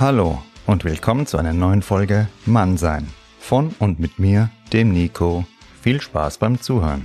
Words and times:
Hallo 0.00 0.40
und 0.64 0.84
willkommen 0.84 1.26
zu 1.26 1.38
einer 1.38 1.52
neuen 1.52 1.82
Folge 1.82 2.28
Mannsein. 2.46 3.08
Von 3.40 3.74
und 3.80 3.98
mit 3.98 4.20
mir, 4.20 4.48
dem 4.72 4.92
Nico. 4.92 5.44
Viel 5.82 6.00
Spaß 6.00 6.38
beim 6.38 6.60
Zuhören. 6.60 7.04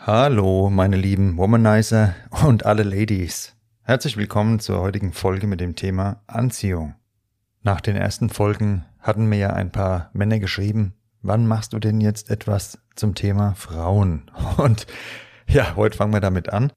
Hallo, 0.00 0.68
meine 0.68 0.96
lieben 0.96 1.38
Womanizer 1.38 2.14
und 2.46 2.66
alle 2.66 2.82
Ladies. 2.82 3.56
Herzlich 3.84 4.18
willkommen 4.18 4.60
zur 4.60 4.82
heutigen 4.82 5.14
Folge 5.14 5.46
mit 5.46 5.60
dem 5.60 5.76
Thema 5.76 6.20
Anziehung. 6.26 6.94
Nach 7.62 7.80
den 7.80 7.96
ersten 7.96 8.28
Folgen 8.28 8.84
hatten 8.98 9.30
mir 9.30 9.38
ja 9.38 9.54
ein 9.54 9.72
paar 9.72 10.10
Männer 10.12 10.40
geschrieben, 10.40 10.92
wann 11.22 11.46
machst 11.46 11.72
du 11.72 11.78
denn 11.78 12.02
jetzt 12.02 12.30
etwas 12.30 12.78
zum 13.00 13.14
Thema 13.14 13.54
Frauen? 13.54 14.30
Und 14.58 14.86
ja, 15.48 15.74
heute 15.74 15.96
fangen 15.96 16.12
wir 16.12 16.20
damit 16.20 16.52
an. 16.52 16.70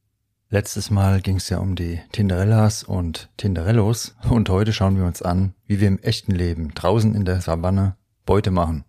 Letztes 0.49 0.89
Mal 0.89 1.21
ging 1.21 1.37
es 1.37 1.49
ja 1.49 1.57
um 1.57 1.75
die 1.75 1.99
Tinderellas 2.11 2.83
und 2.83 3.29
Tinderellos 3.37 4.15
und 4.29 4.49
heute 4.49 4.71
schauen 4.71 4.97
wir 4.97 5.05
uns 5.05 5.21
an, 5.21 5.53
wie 5.65 5.79
wir 5.79 5.87
im 5.87 5.99
echten 5.99 6.31
Leben 6.31 6.73
draußen 6.73 7.13
in 7.13 7.25
der 7.25 7.41
Savanne 7.41 7.97
Beute 8.25 8.51
machen. 8.51 8.85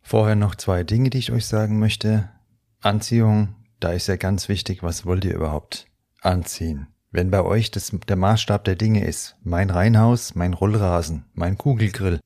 Vorher 0.00 0.36
noch 0.36 0.54
zwei 0.54 0.82
Dinge, 0.82 1.10
die 1.10 1.18
ich 1.18 1.32
euch 1.32 1.46
sagen 1.46 1.78
möchte. 1.78 2.30
Anziehung, 2.80 3.54
da 3.80 3.90
ist 3.90 4.06
ja 4.06 4.16
ganz 4.16 4.48
wichtig, 4.48 4.82
was 4.82 5.04
wollt 5.04 5.24
ihr 5.24 5.34
überhaupt 5.34 5.86
anziehen? 6.22 6.86
Wenn 7.10 7.30
bei 7.30 7.42
euch 7.42 7.70
das 7.70 7.92
der 8.08 8.16
Maßstab 8.16 8.64
der 8.64 8.76
Dinge 8.76 9.04
ist, 9.04 9.36
mein 9.42 9.70
Reihenhaus, 9.70 10.34
mein 10.34 10.54
Rollrasen, 10.54 11.24
mein 11.34 11.58
Kugelgrill, 11.58 12.20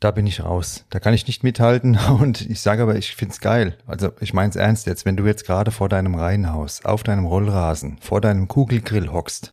da 0.00 0.10
bin 0.10 0.26
ich 0.26 0.42
raus. 0.42 0.86
Da 0.90 0.98
kann 0.98 1.14
ich 1.14 1.26
nicht 1.26 1.44
mithalten 1.44 1.98
und 2.20 2.40
ich 2.40 2.60
sage 2.60 2.82
aber, 2.82 2.96
ich 2.96 3.14
find's 3.14 3.40
geil. 3.40 3.76
Also 3.86 4.12
ich 4.20 4.34
mein's 4.34 4.56
ernst 4.56 4.86
jetzt, 4.86 5.04
wenn 5.04 5.16
du 5.16 5.26
jetzt 5.26 5.46
gerade 5.46 5.70
vor 5.70 5.88
deinem 5.88 6.14
Reihenhaus, 6.14 6.84
auf 6.84 7.02
deinem 7.02 7.26
Rollrasen, 7.26 7.98
vor 8.00 8.20
deinem 8.20 8.48
Kugelgrill 8.48 9.12
hockst, 9.12 9.52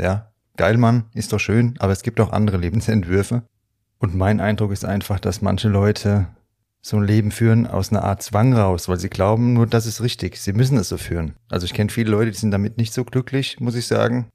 ja, 0.00 0.32
geil 0.56 0.76
Mann, 0.76 1.04
ist 1.14 1.32
doch 1.32 1.40
schön, 1.40 1.74
aber 1.78 1.92
es 1.92 2.02
gibt 2.02 2.20
auch 2.20 2.32
andere 2.32 2.58
Lebensentwürfe. 2.58 3.44
Und 3.98 4.14
mein 4.14 4.40
Eindruck 4.40 4.72
ist 4.72 4.84
einfach, 4.84 5.20
dass 5.20 5.40
manche 5.40 5.68
Leute 5.68 6.26
so 6.82 6.98
ein 6.98 7.04
Leben 7.04 7.30
führen 7.30 7.66
aus 7.66 7.90
einer 7.90 8.04
Art 8.04 8.22
Zwang 8.22 8.52
raus, 8.52 8.88
weil 8.88 8.98
sie 8.98 9.08
glauben, 9.08 9.54
nur 9.54 9.66
das 9.66 9.86
ist 9.86 10.02
richtig. 10.02 10.36
Sie 10.36 10.52
müssen 10.52 10.76
es 10.76 10.90
so 10.90 10.98
führen. 10.98 11.34
Also 11.48 11.64
ich 11.64 11.72
kenne 11.72 11.88
viele 11.88 12.10
Leute, 12.10 12.30
die 12.30 12.36
sind 12.36 12.50
damit 12.50 12.76
nicht 12.76 12.92
so 12.92 13.04
glücklich, 13.04 13.58
muss 13.60 13.74
ich 13.74 13.86
sagen. 13.86 14.28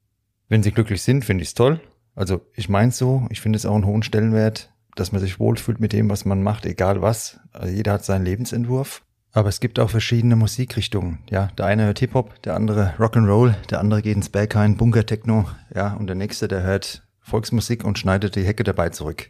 Wenn 0.48 0.64
sie 0.64 0.72
glücklich 0.72 1.04
sind, 1.04 1.24
finde 1.24 1.44
ich 1.44 1.50
es 1.50 1.54
toll. 1.54 1.80
Also 2.16 2.42
ich 2.56 2.68
meine 2.68 2.92
so, 2.92 3.28
ich 3.30 3.40
finde 3.40 3.58
es 3.58 3.68
auch 3.68 3.76
einen 3.76 3.86
hohen 3.86 4.02
Stellenwert, 4.02 4.74
dass 5.00 5.12
man 5.12 5.22
sich 5.22 5.40
wohlfühlt 5.40 5.80
mit 5.80 5.94
dem, 5.94 6.10
was 6.10 6.26
man 6.26 6.44
macht, 6.44 6.66
egal 6.66 7.02
was. 7.02 7.40
Also 7.54 7.74
jeder 7.74 7.94
hat 7.94 8.06
seinen 8.06 8.26
Lebensentwurf. 8.26 9.04
Aber 9.32 9.50
es 9.50 9.60
gibt 9.60 9.80
auch 9.80 9.90
verschiedene 9.90 10.36
Musikrichtungen. 10.36 11.20
Ja, 11.30 11.48
der 11.58 11.66
eine 11.66 11.86
hört 11.86 12.00
Hip-Hop, 12.00 12.42
der 12.44 12.56
andere 12.56 12.96
Rock'n'Roll, 12.98 13.54
der 13.70 13.80
andere 13.80 14.02
geht 14.02 14.16
ins 14.16 14.30
Berghain, 14.30 14.76
Bunker-Techno, 14.76 15.46
ja, 15.76 15.94
und 15.94 16.08
der 16.08 16.16
nächste, 16.16 16.48
der 16.48 16.64
hört 16.64 17.04
Volksmusik 17.20 17.84
und 17.84 18.00
schneidet 18.00 18.36
die 18.36 18.44
Hecke 18.44 18.64
dabei 18.64 18.90
zurück. 18.90 19.30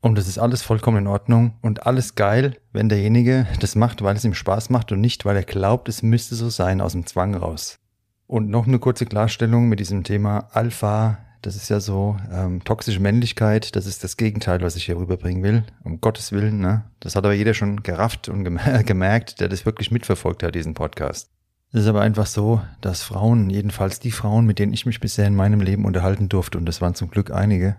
Und 0.00 0.16
das 0.16 0.28
ist 0.28 0.38
alles 0.38 0.62
vollkommen 0.62 0.98
in 0.98 1.06
Ordnung 1.06 1.54
und 1.60 1.86
alles 1.86 2.14
geil, 2.14 2.56
wenn 2.72 2.88
derjenige 2.88 3.46
das 3.60 3.74
macht, 3.74 4.02
weil 4.02 4.14
es 4.14 4.24
ihm 4.24 4.34
Spaß 4.34 4.70
macht 4.70 4.92
und 4.92 5.00
nicht, 5.00 5.24
weil 5.24 5.36
er 5.36 5.42
glaubt, 5.42 5.88
es 5.88 6.02
müsste 6.02 6.36
so 6.36 6.50
sein 6.50 6.80
aus 6.80 6.92
dem 6.92 7.06
Zwang 7.06 7.34
raus. 7.34 7.78
Und 8.26 8.48
noch 8.50 8.66
eine 8.66 8.78
kurze 8.78 9.06
Klarstellung 9.06 9.68
mit 9.68 9.80
diesem 9.80 10.04
Thema 10.04 10.50
Alpha. 10.52 11.18
Das 11.42 11.56
ist 11.56 11.68
ja 11.68 11.80
so 11.80 12.16
ähm, 12.32 12.64
toxische 12.64 13.00
Männlichkeit. 13.00 13.76
Das 13.76 13.86
ist 13.86 14.02
das 14.02 14.16
Gegenteil, 14.16 14.60
was 14.60 14.76
ich 14.76 14.86
hier 14.86 14.96
rüberbringen 14.96 15.42
will. 15.42 15.64
Um 15.84 16.00
Gottes 16.00 16.32
Willen. 16.32 16.60
Ne? 16.60 16.84
Das 17.00 17.16
hat 17.16 17.24
aber 17.24 17.34
jeder 17.34 17.54
schon 17.54 17.82
gerafft 17.82 18.28
und 18.28 18.44
gemerkt, 18.86 19.40
der 19.40 19.48
das 19.48 19.64
wirklich 19.66 19.90
mitverfolgt 19.90 20.42
hat, 20.42 20.54
diesen 20.54 20.74
Podcast. 20.74 21.30
Es 21.70 21.82
ist 21.82 21.86
aber 21.86 22.00
einfach 22.00 22.26
so, 22.26 22.62
dass 22.80 23.02
Frauen, 23.02 23.50
jedenfalls 23.50 24.00
die 24.00 24.10
Frauen, 24.10 24.46
mit 24.46 24.58
denen 24.58 24.72
ich 24.72 24.86
mich 24.86 25.00
bisher 25.00 25.26
in 25.26 25.36
meinem 25.36 25.60
Leben 25.60 25.84
unterhalten 25.84 26.28
durfte, 26.28 26.56
und 26.56 26.64
das 26.64 26.80
waren 26.80 26.94
zum 26.94 27.10
Glück 27.10 27.30
einige, 27.30 27.76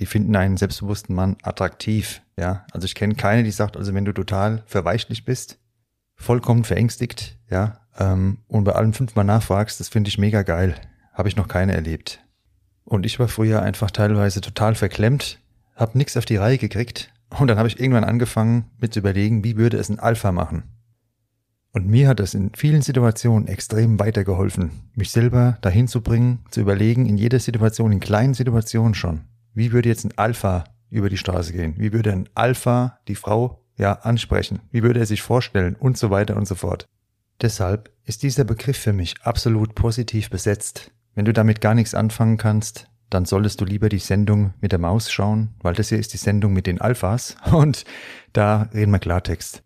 die 0.00 0.06
finden 0.06 0.34
einen 0.34 0.56
selbstbewussten 0.56 1.14
Mann 1.14 1.36
attraktiv. 1.42 2.22
Ja, 2.36 2.66
also 2.72 2.86
ich 2.86 2.96
kenne 2.96 3.14
keine, 3.14 3.44
die 3.44 3.52
sagt, 3.52 3.76
also 3.76 3.94
wenn 3.94 4.04
du 4.04 4.12
total 4.12 4.64
verweichlich 4.66 5.24
bist, 5.24 5.58
vollkommen 6.16 6.64
verängstigt, 6.64 7.38
ja, 7.48 7.80
ähm, 7.98 8.38
und 8.48 8.64
bei 8.64 8.72
allem 8.72 8.94
fünfmal 8.94 9.24
nachfragst, 9.24 9.78
das 9.78 9.88
finde 9.88 10.08
ich 10.08 10.18
mega 10.18 10.42
geil. 10.42 10.74
Habe 11.12 11.28
ich 11.28 11.36
noch 11.36 11.48
keine 11.48 11.74
erlebt. 11.74 12.20
Und 12.84 13.06
ich 13.06 13.18
war 13.18 13.28
früher 13.28 13.62
einfach 13.62 13.90
teilweise 13.90 14.40
total 14.40 14.74
verklemmt, 14.74 15.38
habe 15.76 15.98
nichts 15.98 16.16
auf 16.16 16.24
die 16.24 16.36
Reihe 16.36 16.58
gekriegt 16.58 17.12
und 17.38 17.48
dann 17.48 17.58
habe 17.58 17.68
ich 17.68 17.78
irgendwann 17.78 18.04
angefangen 18.04 18.64
mit 18.78 18.92
zu 18.92 19.00
überlegen, 19.00 19.44
wie 19.44 19.56
würde 19.56 19.76
es 19.76 19.88
ein 19.88 20.00
Alpha 20.00 20.32
machen. 20.32 20.64
Und 21.72 21.86
mir 21.86 22.08
hat 22.08 22.18
es 22.18 22.34
in 22.34 22.50
vielen 22.56 22.82
Situationen 22.82 23.46
extrem 23.46 24.00
weitergeholfen, 24.00 24.72
mich 24.94 25.10
selber 25.10 25.58
dahin 25.60 25.86
zu 25.86 26.00
bringen, 26.00 26.40
zu 26.50 26.60
überlegen, 26.60 27.06
in 27.06 27.16
jeder 27.16 27.38
Situation, 27.38 27.92
in 27.92 28.00
kleinen 28.00 28.34
Situationen 28.34 28.94
schon, 28.94 29.20
wie 29.54 29.70
würde 29.72 29.88
jetzt 29.88 30.04
ein 30.04 30.18
Alpha 30.18 30.64
über 30.90 31.08
die 31.08 31.16
Straße 31.16 31.52
gehen? 31.52 31.74
Wie 31.76 31.92
würde 31.92 32.12
ein 32.12 32.28
Alpha 32.34 32.98
die 33.08 33.14
Frau 33.14 33.62
ja 33.76 33.92
ansprechen? 33.92 34.60
Wie 34.70 34.82
würde 34.82 35.00
er 35.00 35.06
sich 35.06 35.22
vorstellen? 35.22 35.76
Und 35.76 35.96
so 35.96 36.10
weiter 36.10 36.36
und 36.36 36.46
so 36.46 36.54
fort. 36.56 36.88
Deshalb 37.40 37.90
ist 38.04 38.22
dieser 38.22 38.44
Begriff 38.44 38.76
für 38.76 38.92
mich 38.92 39.14
absolut 39.22 39.74
positiv 39.74 40.30
besetzt. 40.30 40.90
Wenn 41.14 41.24
du 41.24 41.32
damit 41.32 41.60
gar 41.60 41.74
nichts 41.74 41.94
anfangen 41.94 42.36
kannst, 42.36 42.88
dann 43.10 43.24
solltest 43.24 43.60
du 43.60 43.64
lieber 43.64 43.88
die 43.88 43.98
Sendung 43.98 44.54
mit 44.60 44.72
der 44.72 44.78
Maus 44.78 45.10
schauen, 45.10 45.50
weil 45.62 45.74
das 45.74 45.88
hier 45.88 45.98
ist 45.98 46.12
die 46.12 46.18
Sendung 46.18 46.52
mit 46.52 46.66
den 46.66 46.80
Alphas 46.80 47.36
und 47.52 47.84
da 48.32 48.68
reden 48.72 48.92
wir 48.92 48.98
Klartext. 48.98 49.62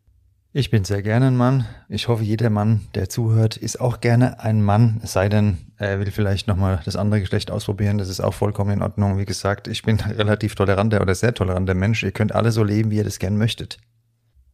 Ich 0.57 0.71
bin 0.71 0.85
sehr 0.85 1.03
gerne 1.03 1.27
ein 1.27 1.37
Mann. 1.37 1.67
Ich 1.89 2.07
hoffe, 2.07 2.23
jeder 2.23 2.49
Mann, 2.49 2.83
der 2.95 3.09
zuhört, 3.09 3.57
ist 3.57 3.81
auch 3.81 4.01
gerne 4.01 4.39
ein 4.39 4.63
Mann. 4.63 5.01
Es 5.03 5.13
sei 5.13 5.29
denn, 5.29 5.59
er 5.79 5.99
will 5.99 6.13
vielleicht 6.13 6.47
nochmal 6.47 6.81
das 6.85 6.95
andere 6.95 7.19
Geschlecht 7.19 7.51
ausprobieren. 7.51 7.99
Das 7.99 8.09
ist 8.09 8.21
auch 8.21 8.35
vollkommen 8.35 8.71
in 8.71 8.83
Ordnung. 8.83 9.19
Wie 9.19 9.25
gesagt, 9.25 9.67
ich 9.67 9.83
bin 9.83 9.99
relativ 10.01 10.55
toleranter 10.55 11.01
oder 11.01 11.17
sehr 11.17 11.35
toleranter 11.35 11.75
Mensch. 11.75 12.05
Ihr 12.05 12.13
könnt 12.13 12.37
alle 12.37 12.53
so 12.53 12.63
leben, 12.63 12.93
wie 12.93 12.99
ihr 12.99 13.05
das 13.05 13.19
gern 13.19 13.37
möchtet. 13.37 13.79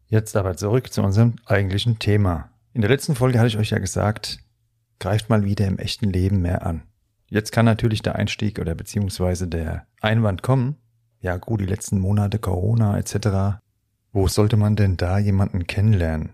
Jetzt 0.07 0.37
aber 0.37 0.57
zurück 0.57 0.91
zu 0.91 1.03
unserem 1.03 1.35
eigentlichen 1.45 1.99
Thema. 1.99 2.49
In 2.73 2.81
der 2.81 2.91
letzten 2.91 3.15
Folge 3.15 3.39
hatte 3.39 3.49
ich 3.49 3.59
euch 3.59 3.69
ja 3.69 3.79
gesagt, 3.79 4.39
greift 5.01 5.29
mal 5.29 5.45
wieder 5.45 5.67
im 5.67 5.79
echten 5.79 6.11
Leben 6.11 6.41
mehr 6.41 6.65
an. 6.65 6.83
Jetzt 7.27 7.51
kann 7.51 7.65
natürlich 7.65 8.03
der 8.03 8.17
Einstieg 8.17 8.59
oder 8.59 8.75
beziehungsweise 8.75 9.49
der 9.49 9.87
Einwand 10.01 10.43
kommen. 10.43 10.77
Ja 11.21 11.37
gut, 11.37 11.61
die 11.61 11.67
letzten 11.67 11.99
Monate 11.99 12.39
Corona 12.39 12.99
etc. 12.99 13.61
Wo 14.13 14.29
sollte 14.29 14.57
man 14.57 14.77
denn 14.77 14.97
da 14.97 15.19
jemanden 15.19 15.67
kennenlernen? 15.67 16.31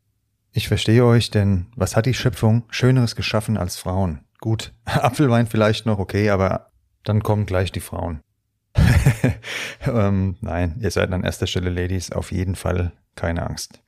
Ich 0.52 0.68
verstehe 0.68 1.04
euch, 1.04 1.30
denn 1.30 1.66
was 1.76 1.96
hat 1.96 2.06
die 2.06 2.14
Schöpfung 2.14 2.64
Schöneres 2.70 3.14
geschaffen 3.14 3.56
als 3.56 3.76
Frauen? 3.76 4.20
Gut, 4.40 4.72
Apfelwein 4.84 5.46
vielleicht 5.46 5.86
noch, 5.86 5.98
okay, 5.98 6.30
aber 6.30 6.70
dann 7.04 7.22
kommen 7.22 7.46
gleich 7.46 7.72
die 7.72 7.80
Frauen. 7.80 8.20
ähm, 9.86 10.36
nein, 10.40 10.76
ihr 10.80 10.90
seid 10.90 11.12
an 11.12 11.24
erster 11.24 11.46
Stelle 11.46 11.70
Ladies, 11.70 12.12
auf 12.12 12.32
jeden 12.32 12.56
Fall 12.56 12.92
keine 13.14 13.46
Angst. 13.46 13.82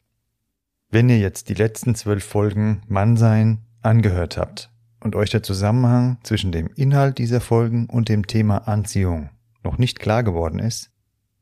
Wenn 0.90 1.08
ihr 1.08 1.18
jetzt 1.18 1.48
die 1.48 1.54
letzten 1.54 1.94
zwölf 1.94 2.24
Folgen 2.24 2.82
Mannsein 2.86 3.64
angehört 3.88 4.36
habt 4.36 4.70
und 5.00 5.16
euch 5.16 5.30
der 5.30 5.42
Zusammenhang 5.42 6.18
zwischen 6.22 6.52
dem 6.52 6.68
Inhalt 6.76 7.18
dieser 7.18 7.40
Folgen 7.40 7.86
und 7.86 8.08
dem 8.08 8.26
Thema 8.26 8.68
Anziehung 8.68 9.30
noch 9.64 9.78
nicht 9.78 9.98
klar 9.98 10.22
geworden 10.22 10.58
ist, 10.58 10.90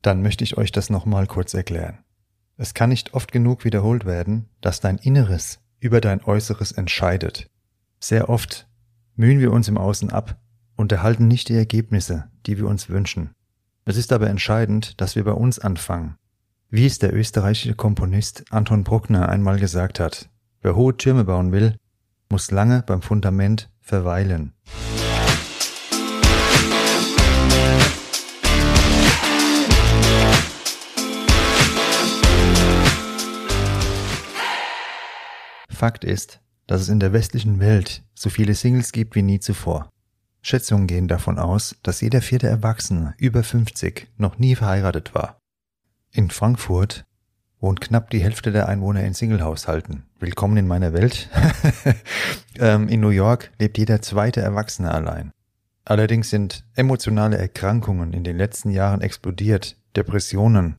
dann 0.00 0.22
möchte 0.22 0.44
ich 0.44 0.56
euch 0.56 0.70
das 0.70 0.88
nochmal 0.88 1.26
kurz 1.26 1.54
erklären. 1.54 1.98
Es 2.56 2.72
kann 2.72 2.90
nicht 2.90 3.14
oft 3.14 3.32
genug 3.32 3.64
wiederholt 3.64 4.06
werden, 4.06 4.48
dass 4.60 4.80
dein 4.80 4.98
Inneres 4.98 5.60
über 5.80 6.00
dein 6.00 6.22
Äußeres 6.24 6.72
entscheidet. 6.72 7.50
Sehr 7.98 8.28
oft 8.28 8.68
mühen 9.16 9.40
wir 9.40 9.52
uns 9.52 9.68
im 9.68 9.76
Außen 9.76 10.10
ab 10.10 10.40
und 10.76 10.92
erhalten 10.92 11.26
nicht 11.26 11.48
die 11.48 11.56
Ergebnisse, 11.56 12.30
die 12.46 12.58
wir 12.58 12.68
uns 12.68 12.88
wünschen. 12.88 13.32
Es 13.84 13.96
ist 13.96 14.12
aber 14.12 14.30
entscheidend, 14.30 15.00
dass 15.00 15.16
wir 15.16 15.24
bei 15.24 15.32
uns 15.32 15.58
anfangen. 15.58 16.16
Wie 16.70 16.86
es 16.86 16.98
der 16.98 17.14
österreichische 17.14 17.74
Komponist 17.74 18.44
Anton 18.50 18.84
Bruckner 18.84 19.28
einmal 19.28 19.58
gesagt 19.58 19.98
hat, 20.00 20.30
wer 20.62 20.76
hohe 20.76 20.96
Türme 20.96 21.24
bauen 21.24 21.52
will, 21.52 21.76
muss 22.28 22.50
lange 22.50 22.82
beim 22.86 23.02
Fundament 23.02 23.70
verweilen. 23.80 24.52
Fakt 35.68 36.04
ist, 36.04 36.40
dass 36.66 36.80
es 36.80 36.88
in 36.88 37.00
der 37.00 37.12
westlichen 37.12 37.60
Welt 37.60 38.02
so 38.14 38.30
viele 38.30 38.54
Singles 38.54 38.92
gibt 38.92 39.14
wie 39.14 39.22
nie 39.22 39.40
zuvor. 39.40 39.90
Schätzungen 40.42 40.86
gehen 40.86 41.08
davon 41.08 41.38
aus, 41.38 41.76
dass 41.82 42.00
jeder 42.00 42.22
vierte 42.22 42.48
Erwachsene 42.48 43.14
über 43.18 43.42
50 43.42 44.08
noch 44.16 44.38
nie 44.38 44.54
verheiratet 44.54 45.14
war. 45.14 45.38
In 46.12 46.30
Frankfurt 46.30 47.04
wohnt 47.66 47.80
knapp 47.80 48.10
die 48.10 48.20
Hälfte 48.20 48.52
der 48.52 48.68
Einwohner 48.68 49.02
in 49.02 49.12
Singlehaushalten. 49.12 50.04
Willkommen 50.20 50.56
in 50.56 50.68
meiner 50.68 50.92
Welt. 50.92 51.28
Ähm, 52.58 52.88
in 52.88 53.00
New 53.00 53.10
York 53.10 53.52
lebt 53.58 53.76
jeder 53.76 54.00
zweite 54.00 54.40
Erwachsene 54.40 54.90
allein. 54.90 55.30
Allerdings 55.84 56.30
sind 56.30 56.64
emotionale 56.74 57.36
Erkrankungen 57.36 58.14
in 58.14 58.24
den 58.24 58.38
letzten 58.38 58.70
Jahren 58.70 59.02
explodiert. 59.02 59.76
Depressionen, 59.94 60.76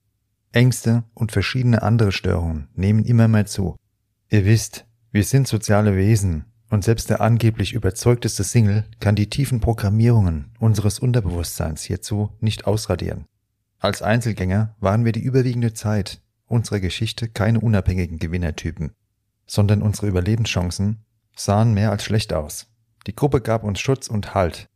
Ängste 0.51 1.03
und 1.13 1.31
verschiedene 1.31 1.83
andere 1.83 2.11
Störungen 2.11 2.69
nehmen 2.73 3.05
immer 3.05 3.27
mehr 3.27 3.45
zu. 3.45 3.75
Ihr 4.29 4.45
wisst, 4.45 4.87
wir 5.11 5.23
sind 5.23 5.47
soziale 5.47 5.95
Wesen 5.95 6.45
und 6.71 6.83
selbst 6.83 7.11
der 7.11 7.21
angeblich 7.21 7.73
überzeugteste 7.73 8.43
Single 8.43 8.85
kann 8.99 9.13
die 9.13 9.29
tiefen 9.29 9.59
Programmierungen 9.59 10.49
unseres 10.59 10.97
Unterbewusstseins 10.97 11.83
hierzu 11.83 12.31
nicht 12.39 12.65
ausradieren. 12.65 13.25
Als 13.77 14.01
Einzelgänger 14.01 14.75
waren 14.79 15.05
wir 15.05 15.11
die 15.11 15.21
überwiegende 15.21 15.75
Zeit 15.75 16.21
unserer 16.47 16.79
Geschichte 16.79 17.27
keine 17.27 17.59
unabhängigen 17.59 18.19
Gewinnertypen, 18.19 18.93
sondern 19.45 19.81
unsere 19.81 20.07
Überlebenschancen 20.07 21.05
sahen 21.35 21.73
mehr 21.73 21.91
als 21.91 22.03
schlecht 22.03 22.33
aus. 22.33 22.67
Die 23.05 23.15
Gruppe 23.15 23.41
gab 23.41 23.63
uns 23.63 23.79
Schutz 23.79 24.07
und 24.07 24.33
Halt. 24.33 24.67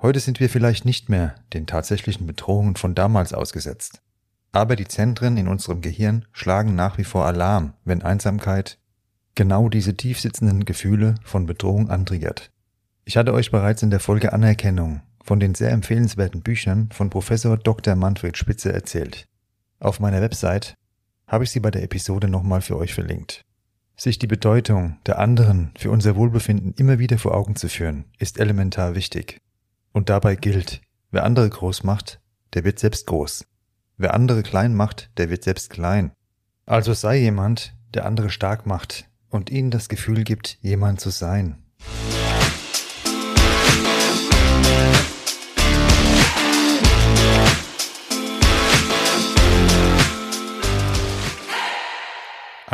Heute 0.00 0.20
sind 0.20 0.40
wir 0.40 0.50
vielleicht 0.50 0.84
nicht 0.84 1.08
mehr 1.08 1.34
den 1.52 1.66
tatsächlichen 1.66 2.26
Bedrohungen 2.26 2.76
von 2.76 2.94
damals 2.94 3.32
ausgesetzt. 3.32 4.02
Aber 4.52 4.76
die 4.76 4.88
Zentren 4.88 5.36
in 5.36 5.48
unserem 5.48 5.80
Gehirn 5.80 6.24
schlagen 6.32 6.74
nach 6.74 6.98
wie 6.98 7.04
vor 7.04 7.26
Alarm, 7.26 7.74
wenn 7.84 8.02
Einsamkeit 8.02 8.78
genau 9.34 9.68
diese 9.68 9.96
tiefsitzenden 9.96 10.64
Gefühle 10.64 11.16
von 11.22 11.46
Bedrohung 11.46 11.90
antriggert. 11.90 12.50
Ich 13.04 13.16
hatte 13.16 13.32
euch 13.34 13.50
bereits 13.50 13.82
in 13.82 13.90
der 13.90 14.00
Folge 14.00 14.32
Anerkennung 14.32 15.02
von 15.22 15.40
den 15.40 15.54
sehr 15.54 15.70
empfehlenswerten 15.70 16.42
Büchern 16.42 16.88
von 16.92 17.10
Professor 17.10 17.56
Dr. 17.56 17.96
Manfred 17.96 18.36
Spitze 18.36 18.72
erzählt. 18.72 19.28
Auf 19.78 20.00
meiner 20.00 20.20
Website 20.20 20.74
habe 21.26 21.44
ich 21.44 21.50
sie 21.50 21.60
bei 21.60 21.70
der 21.70 21.82
Episode 21.82 22.28
nochmal 22.28 22.60
für 22.60 22.76
euch 22.76 22.94
verlinkt. 22.94 23.44
Sich 23.96 24.18
die 24.18 24.26
Bedeutung 24.26 24.98
der 25.06 25.18
anderen 25.18 25.72
für 25.78 25.90
unser 25.90 26.16
Wohlbefinden 26.16 26.74
immer 26.74 26.98
wieder 26.98 27.18
vor 27.18 27.34
Augen 27.34 27.56
zu 27.56 27.68
führen, 27.68 28.04
ist 28.18 28.38
elementar 28.38 28.94
wichtig. 28.94 29.40
Und 29.92 30.10
dabei 30.10 30.36
gilt, 30.36 30.82
wer 31.10 31.24
andere 31.24 31.48
groß 31.48 31.82
macht, 31.82 32.20
der 32.54 32.64
wird 32.64 32.78
selbst 32.78 33.06
groß. 33.06 33.46
Wer 33.96 34.12
andere 34.12 34.42
klein 34.42 34.74
macht, 34.74 35.10
der 35.16 35.30
wird 35.30 35.42
selbst 35.44 35.70
klein. 35.70 36.12
Also 36.66 36.92
sei 36.92 37.16
jemand, 37.18 37.74
der 37.94 38.04
andere 38.04 38.28
stark 38.28 38.66
macht 38.66 39.08
und 39.30 39.50
ihnen 39.50 39.70
das 39.70 39.88
Gefühl 39.88 40.24
gibt, 40.24 40.58
jemand 40.60 41.00
zu 41.00 41.10
sein. 41.10 41.62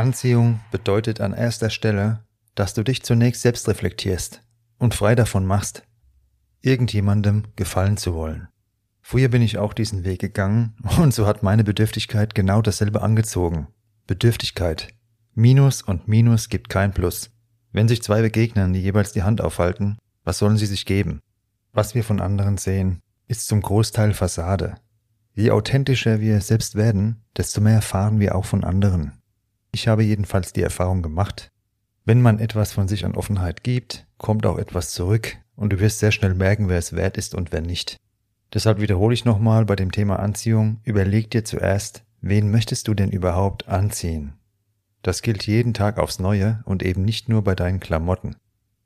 Anziehung 0.02 0.58
bedeutet 0.72 1.20
an 1.20 1.32
erster 1.32 1.70
Stelle, 1.70 2.24
dass 2.56 2.74
du 2.74 2.82
dich 2.82 3.04
zunächst 3.04 3.42
selbst 3.42 3.68
reflektierst 3.68 4.42
und 4.78 4.96
frei 4.96 5.14
davon 5.14 5.46
machst, 5.46 5.84
irgendjemandem 6.60 7.44
gefallen 7.54 7.96
zu 7.96 8.12
wollen. 8.12 8.48
Früher 9.00 9.28
bin 9.28 9.42
ich 9.42 9.58
auch 9.58 9.72
diesen 9.72 10.02
Weg 10.02 10.20
gegangen 10.20 10.74
und 10.98 11.14
so 11.14 11.24
hat 11.28 11.44
meine 11.44 11.62
Bedürftigkeit 11.62 12.34
genau 12.34 12.62
dasselbe 12.62 13.00
angezogen. 13.00 13.68
Bedürftigkeit. 14.08 14.88
Minus 15.34 15.82
und 15.82 16.08
Minus 16.08 16.48
gibt 16.48 16.68
kein 16.68 16.92
Plus. 16.92 17.30
Wenn 17.70 17.86
sich 17.86 18.02
zwei 18.02 18.22
begegnen, 18.22 18.72
die 18.72 18.80
jeweils 18.80 19.12
die 19.12 19.22
Hand 19.22 19.40
aufhalten, 19.40 19.98
was 20.24 20.38
sollen 20.38 20.56
sie 20.56 20.66
sich 20.66 20.84
geben? 20.84 21.20
Was 21.72 21.94
wir 21.94 22.02
von 22.02 22.20
anderen 22.20 22.58
sehen, 22.58 22.98
ist 23.28 23.46
zum 23.46 23.62
Großteil 23.62 24.14
Fassade. 24.14 24.74
Je 25.34 25.52
authentischer 25.52 26.20
wir 26.20 26.40
selbst 26.40 26.74
werden, 26.74 27.22
desto 27.36 27.60
mehr 27.60 27.74
erfahren 27.74 28.18
wir 28.18 28.34
auch 28.34 28.44
von 28.44 28.64
anderen. 28.64 29.21
Ich 29.72 29.88
habe 29.88 30.02
jedenfalls 30.02 30.52
die 30.52 30.62
Erfahrung 30.62 31.02
gemacht, 31.02 31.50
wenn 32.04 32.20
man 32.20 32.38
etwas 32.38 32.72
von 32.72 32.88
sich 32.88 33.04
an 33.06 33.14
Offenheit 33.14 33.64
gibt, 33.64 34.06
kommt 34.18 34.44
auch 34.44 34.58
etwas 34.58 34.90
zurück 34.90 35.36
und 35.56 35.72
du 35.72 35.80
wirst 35.80 35.98
sehr 35.98 36.12
schnell 36.12 36.34
merken, 36.34 36.68
wer 36.68 36.78
es 36.78 36.94
wert 36.94 37.16
ist 37.16 37.34
und 37.34 37.52
wer 37.52 37.62
nicht. 37.62 37.96
Deshalb 38.52 38.80
wiederhole 38.80 39.14
ich 39.14 39.24
nochmal 39.24 39.64
bei 39.64 39.76
dem 39.76 39.90
Thema 39.90 40.18
Anziehung, 40.18 40.80
überleg 40.84 41.30
dir 41.30 41.44
zuerst, 41.44 42.04
wen 42.20 42.50
möchtest 42.50 42.86
du 42.86 42.94
denn 42.94 43.10
überhaupt 43.10 43.66
anziehen? 43.68 44.34
Das 45.00 45.22
gilt 45.22 45.46
jeden 45.46 45.72
Tag 45.72 45.98
aufs 45.98 46.18
Neue 46.18 46.62
und 46.64 46.82
eben 46.82 47.02
nicht 47.02 47.30
nur 47.30 47.42
bei 47.42 47.54
deinen 47.54 47.80
Klamotten, 47.80 48.36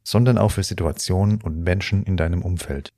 sondern 0.04 0.38
auch 0.38 0.52
für 0.52 0.62
Situationen 0.62 1.42
und 1.42 1.64
Menschen 1.64 2.04
in 2.04 2.16
deinem 2.16 2.42
Umfeld. 2.42 2.92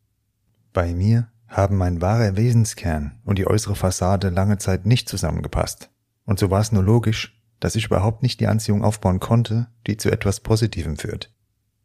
Bei 0.74 0.92
mir 0.92 1.28
haben 1.48 1.76
mein 1.76 2.02
wahrer 2.02 2.36
Wesenskern 2.36 3.18
und 3.24 3.38
die 3.38 3.46
äußere 3.46 3.74
Fassade 3.74 4.28
lange 4.28 4.58
Zeit 4.58 4.84
nicht 4.84 5.08
zusammengepasst. 5.08 5.90
Und 6.26 6.38
so 6.38 6.50
war 6.50 6.60
es 6.60 6.72
nur 6.72 6.82
logisch, 6.82 7.37
dass 7.60 7.76
ich 7.76 7.86
überhaupt 7.86 8.22
nicht 8.22 8.40
die 8.40 8.46
Anziehung 8.46 8.84
aufbauen 8.84 9.20
konnte, 9.20 9.68
die 9.86 9.96
zu 9.96 10.10
etwas 10.10 10.40
Positivem 10.40 10.96
führt. 10.96 11.32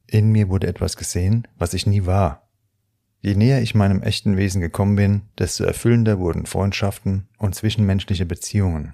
In 0.07 0.31
mir 0.31 0.49
wurde 0.49 0.67
etwas 0.67 0.97
gesehen, 0.97 1.47
was 1.57 1.73
ich 1.73 1.87
nie 1.87 2.05
war. 2.05 2.49
Je 3.19 3.35
näher 3.35 3.61
ich 3.61 3.73
meinem 3.73 4.01
echten 4.01 4.35
Wesen 4.35 4.59
gekommen 4.59 4.95
bin, 4.95 5.21
desto 5.37 5.63
erfüllender 5.63 6.19
wurden 6.19 6.45
Freundschaften 6.45 7.29
und 7.37 7.55
zwischenmenschliche 7.55 8.25
Beziehungen. 8.25 8.93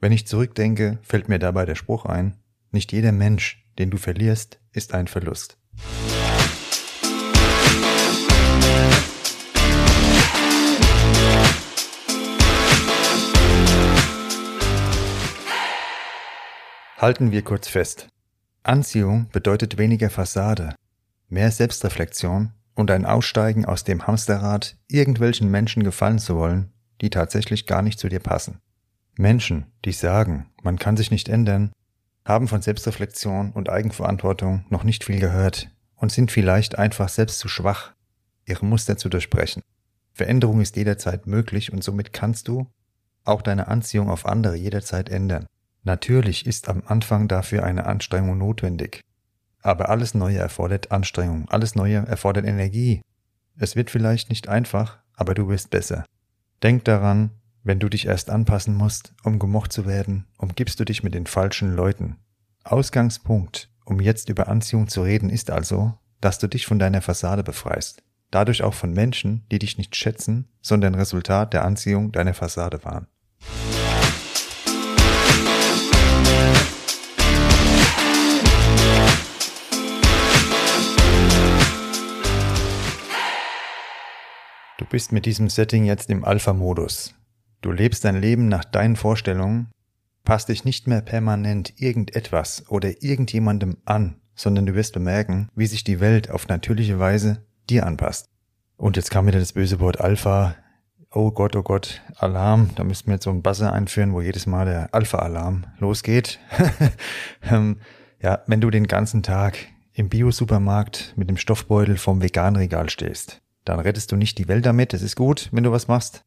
Wenn 0.00 0.12
ich 0.12 0.26
zurückdenke, 0.26 0.98
fällt 1.02 1.28
mir 1.28 1.38
dabei 1.38 1.64
der 1.64 1.74
Spruch 1.74 2.04
ein, 2.04 2.36
nicht 2.72 2.92
jeder 2.92 3.12
Mensch, 3.12 3.64
den 3.78 3.90
du 3.90 3.96
verlierst, 3.96 4.60
ist 4.72 4.92
ein 4.92 5.06
Verlust. 5.06 5.56
Halten 17.04 17.32
wir 17.32 17.42
kurz 17.42 17.68
fest. 17.68 18.08
Anziehung 18.62 19.28
bedeutet 19.30 19.76
weniger 19.76 20.08
Fassade, 20.08 20.74
mehr 21.28 21.50
Selbstreflexion 21.50 22.52
und 22.74 22.90
ein 22.90 23.04
Aussteigen 23.04 23.66
aus 23.66 23.84
dem 23.84 24.06
Hamsterrad, 24.06 24.78
irgendwelchen 24.88 25.50
Menschen 25.50 25.82
gefallen 25.82 26.18
zu 26.18 26.34
wollen, 26.36 26.72
die 27.02 27.10
tatsächlich 27.10 27.66
gar 27.66 27.82
nicht 27.82 27.98
zu 27.98 28.08
dir 28.08 28.20
passen. 28.20 28.58
Menschen, 29.18 29.66
die 29.84 29.92
sagen, 29.92 30.46
man 30.62 30.78
kann 30.78 30.96
sich 30.96 31.10
nicht 31.10 31.28
ändern, 31.28 31.72
haben 32.24 32.48
von 32.48 32.62
Selbstreflexion 32.62 33.52
und 33.52 33.68
Eigenverantwortung 33.68 34.64
noch 34.70 34.82
nicht 34.82 35.04
viel 35.04 35.20
gehört 35.20 35.68
und 35.96 36.10
sind 36.10 36.32
vielleicht 36.32 36.78
einfach 36.78 37.10
selbst 37.10 37.38
zu 37.38 37.48
schwach, 37.48 37.92
ihre 38.46 38.64
Muster 38.64 38.96
zu 38.96 39.10
durchbrechen. 39.10 39.62
Veränderung 40.14 40.62
ist 40.62 40.74
jederzeit 40.74 41.26
möglich 41.26 41.70
und 41.70 41.84
somit 41.84 42.14
kannst 42.14 42.48
du 42.48 42.66
auch 43.24 43.42
deine 43.42 43.68
Anziehung 43.68 44.08
auf 44.08 44.24
andere 44.24 44.56
jederzeit 44.56 45.10
ändern. 45.10 45.44
Natürlich 45.84 46.46
ist 46.46 46.68
am 46.68 46.82
Anfang 46.86 47.28
dafür 47.28 47.62
eine 47.62 47.84
Anstrengung 47.84 48.38
notwendig. 48.38 49.02
Aber 49.60 49.90
alles 49.90 50.14
Neue 50.14 50.38
erfordert 50.38 50.90
Anstrengung, 50.90 51.46
alles 51.50 51.74
Neue 51.74 52.06
erfordert 52.06 52.46
Energie. 52.46 53.02
Es 53.56 53.76
wird 53.76 53.90
vielleicht 53.90 54.30
nicht 54.30 54.48
einfach, 54.48 54.98
aber 55.12 55.34
du 55.34 55.48
wirst 55.48 55.70
besser. 55.70 56.04
Denk 56.62 56.84
daran, 56.84 57.30
wenn 57.62 57.78
du 57.78 57.88
dich 57.88 58.06
erst 58.06 58.30
anpassen 58.30 58.74
musst, 58.74 59.14
um 59.24 59.38
gemocht 59.38 59.72
zu 59.72 59.86
werden, 59.86 60.26
umgibst 60.38 60.80
du 60.80 60.84
dich 60.84 61.02
mit 61.02 61.14
den 61.14 61.26
falschen 61.26 61.74
Leuten. 61.74 62.16
Ausgangspunkt, 62.64 63.70
um 63.84 64.00
jetzt 64.00 64.30
über 64.30 64.48
Anziehung 64.48 64.88
zu 64.88 65.02
reden, 65.02 65.28
ist 65.28 65.50
also, 65.50 65.94
dass 66.20 66.38
du 66.38 66.46
dich 66.46 66.66
von 66.66 66.78
deiner 66.78 67.02
Fassade 67.02 67.42
befreist. 67.42 68.02
Dadurch 68.30 68.62
auch 68.62 68.74
von 68.74 68.92
Menschen, 68.92 69.46
die 69.52 69.58
dich 69.58 69.76
nicht 69.76 69.94
schätzen, 69.96 70.48
sondern 70.62 70.94
Resultat 70.94 71.52
der 71.52 71.64
Anziehung 71.64 72.10
deiner 72.10 72.34
Fassade 72.34 72.82
waren. 72.84 73.06
Bist 84.94 85.10
mit 85.10 85.26
diesem 85.26 85.48
Setting 85.48 85.84
jetzt 85.84 86.08
im 86.08 86.24
Alpha-Modus. 86.24 87.16
Du 87.62 87.72
lebst 87.72 88.04
dein 88.04 88.20
Leben 88.20 88.46
nach 88.46 88.64
deinen 88.64 88.94
Vorstellungen, 88.94 89.72
passt 90.22 90.50
dich 90.50 90.64
nicht 90.64 90.86
mehr 90.86 91.00
permanent 91.00 91.80
irgendetwas 91.82 92.62
oder 92.68 93.02
irgendjemandem 93.02 93.78
an, 93.86 94.20
sondern 94.36 94.66
du 94.66 94.76
wirst 94.76 94.92
bemerken, 94.92 95.48
wie 95.56 95.66
sich 95.66 95.82
die 95.82 95.98
Welt 95.98 96.30
auf 96.30 96.46
natürliche 96.46 97.00
Weise 97.00 97.44
dir 97.68 97.86
anpasst. 97.86 98.28
Und 98.76 98.96
jetzt 98.96 99.10
kam 99.10 99.26
wieder 99.26 99.40
das 99.40 99.54
böse 99.54 99.80
Wort 99.80 100.00
Alpha. 100.00 100.54
Oh 101.10 101.32
Gott, 101.32 101.56
oh 101.56 101.64
Gott, 101.64 102.00
Alarm. 102.14 102.70
Da 102.76 102.84
müssten 102.84 103.08
wir 103.08 103.14
jetzt 103.14 103.24
so 103.24 103.30
einen 103.30 103.42
Buzzer 103.42 103.72
einführen, 103.72 104.12
wo 104.12 104.20
jedes 104.20 104.46
Mal 104.46 104.66
der 104.66 104.94
Alpha-Alarm 104.94 105.66
losgeht. 105.80 106.38
Ähm, 107.50 107.80
ja, 108.22 108.44
wenn 108.46 108.60
du 108.60 108.70
den 108.70 108.86
ganzen 108.86 109.24
Tag 109.24 109.58
im 109.92 110.08
Bio-Supermarkt 110.08 111.14
mit 111.16 111.28
dem 111.28 111.36
Stoffbeutel 111.36 111.96
vom 111.96 112.22
Veganregal 112.22 112.88
stehst, 112.90 113.42
dann 113.64 113.80
rettest 113.80 114.12
du 114.12 114.16
nicht 114.16 114.38
die 114.38 114.48
Welt 114.48 114.66
damit. 114.66 114.94
Es 114.94 115.02
ist 115.02 115.16
gut, 115.16 115.48
wenn 115.52 115.64
du 115.64 115.72
was 115.72 115.88
machst. 115.88 116.22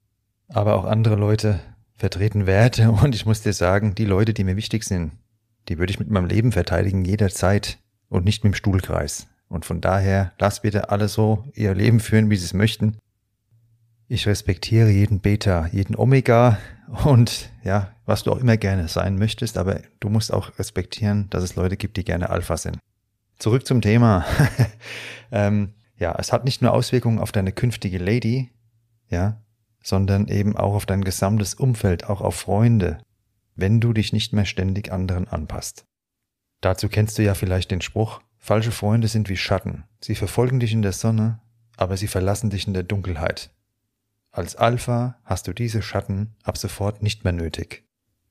Aber 0.50 0.76
auch 0.76 0.86
andere 0.86 1.16
Leute 1.16 1.60
vertreten 1.96 2.46
Werte 2.46 2.92
und 3.04 3.16
ich 3.16 3.26
muss 3.26 3.42
dir 3.42 3.54
sagen, 3.54 3.96
die 3.96 4.06
Leute, 4.06 4.34
die 4.34 4.44
mir 4.44 4.56
wichtig 4.56 4.84
sind, 4.84 5.12
die 5.68 5.78
würde 5.78 5.92
ich 5.92 6.00
mit 6.00 6.10
meinem 6.10 6.28
Leben 6.28 6.52
verteidigen 6.52 7.04
jederzeit 7.04 7.80
und 8.10 8.24
nicht 8.24 8.44
mit 8.44 8.54
dem 8.54 8.56
Stuhlkreis. 8.56 9.28
Und 9.50 9.66
von 9.66 9.82
daher, 9.82 10.34
lass 10.40 10.62
bitte 10.62 10.90
alle 10.90 11.08
so 11.08 11.46
ihr 11.54 11.74
Leben 11.74 12.00
führen, 12.00 12.30
wie 12.30 12.36
sie 12.36 12.46
es 12.46 12.54
möchten. 12.54 12.98
Ich 14.10 14.28
respektiere 14.28 14.90
jeden 14.90 15.20
Beta, 15.20 15.68
jeden 15.72 15.96
Omega 15.96 16.58
und 17.04 17.50
ja, 17.64 17.92
was 18.06 18.24
du 18.24 18.32
auch 18.32 18.38
immer 18.38 18.56
gerne 18.56 18.88
sein 18.88 19.18
möchtest, 19.18 19.58
aber 19.58 19.82
du 20.00 20.10
musst 20.10 20.34
auch 20.34 20.58
respektieren, 20.58 21.30
dass 21.30 21.44
es 21.44 21.56
Leute 21.56 21.76
gibt, 21.76 21.98
die 21.98 22.06
gerne 22.06 22.30
Alpha 22.30 22.56
sind. 22.56 22.78
Zurück 23.38 23.68
zum 23.68 23.82
Thema. 23.82 24.26
ähm, 25.32 25.74
ja, 25.98 26.16
es 26.18 26.32
hat 26.32 26.46
nicht 26.46 26.62
nur 26.62 26.74
Auswirkungen 26.74 27.20
auf 27.20 27.32
deine 27.32 27.52
künftige 27.52 27.98
Lady, 27.98 28.52
ja, 29.10 29.42
sondern 29.84 30.28
eben 30.28 30.56
auch 30.58 30.74
auf 30.74 30.86
dein 30.86 31.04
gesamtes 31.04 31.54
Umfeld, 31.54 32.06
auch 32.06 32.22
auf 32.22 32.36
Freunde, 32.36 33.00
wenn 33.56 33.80
du 33.80 33.94
dich 33.94 34.14
nicht 34.14 34.34
mehr 34.34 34.46
ständig 34.46 34.92
anderen 34.92 35.28
anpasst. 35.28 35.86
Dazu 36.62 36.90
kennst 36.90 37.18
du 37.18 37.24
ja 37.24 37.34
vielleicht 37.34 37.72
den 37.72 37.82
Spruch, 37.82 38.22
falsche 38.38 38.72
Freunde 38.72 39.08
sind 39.08 39.30
wie 39.30 39.38
Schatten. 39.38 39.86
Sie 40.02 40.16
verfolgen 40.16 40.60
dich 40.60 40.74
in 40.74 40.82
der 40.82 40.92
Sonne, 40.92 41.40
aber 41.78 41.98
sie 41.98 42.08
verlassen 42.08 42.50
dich 42.50 42.68
in 42.68 42.74
der 42.74 42.84
Dunkelheit. 42.84 43.52
Als 44.32 44.56
Alpha 44.56 45.18
hast 45.24 45.48
du 45.48 45.54
diese 45.54 45.82
Schatten 45.82 46.36
ab 46.44 46.58
sofort 46.58 47.02
nicht 47.02 47.24
mehr 47.24 47.34
nötig. 47.34 47.86